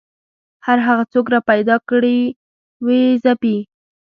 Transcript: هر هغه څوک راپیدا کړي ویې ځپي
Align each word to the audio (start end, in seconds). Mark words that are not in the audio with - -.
هر 0.65 0.77
هغه 0.87 1.03
څوک 1.13 1.25
راپیدا 1.35 1.75
کړي 1.89 2.17
ویې 2.85 3.03
ځپي 3.23 3.57